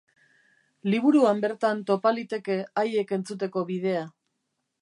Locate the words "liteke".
2.15-2.57